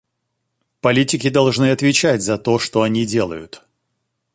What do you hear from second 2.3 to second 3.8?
то, что они делают.